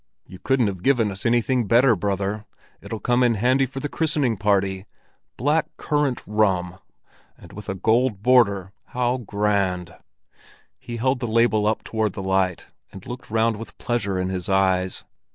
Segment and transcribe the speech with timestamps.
[0.25, 2.45] "You couldn't have given us anything better, brother;
[2.81, 4.87] it'll come in handy for the christening party.
[5.37, 9.93] 'Black Currant Rum'—and with a gold border—how grand!"
[10.79, 14.49] He held the label up toward the light, and looked round with pleasure in his
[14.49, 15.03] eyes.